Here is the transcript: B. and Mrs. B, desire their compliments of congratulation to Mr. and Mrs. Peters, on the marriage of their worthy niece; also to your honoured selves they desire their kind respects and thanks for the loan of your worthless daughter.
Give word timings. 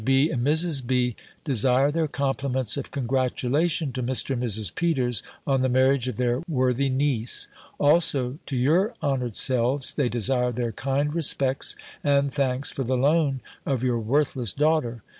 B. 0.03 0.31
and 0.31 0.43
Mrs. 0.43 0.83
B, 0.87 1.15
desire 1.43 1.91
their 1.91 2.07
compliments 2.07 2.75
of 2.75 2.89
congratulation 2.89 3.91
to 3.93 4.01
Mr. 4.01 4.31
and 4.31 4.41
Mrs. 4.41 4.73
Peters, 4.73 5.21
on 5.45 5.61
the 5.61 5.69
marriage 5.69 6.07
of 6.07 6.17
their 6.17 6.41
worthy 6.49 6.89
niece; 6.89 7.47
also 7.79 8.39
to 8.47 8.55
your 8.57 8.95
honoured 9.03 9.35
selves 9.35 9.93
they 9.93 10.09
desire 10.09 10.51
their 10.51 10.71
kind 10.71 11.13
respects 11.13 11.75
and 12.03 12.33
thanks 12.33 12.71
for 12.71 12.83
the 12.83 12.97
loan 12.97 13.41
of 13.63 13.83
your 13.83 13.99
worthless 13.99 14.53
daughter. 14.53 15.03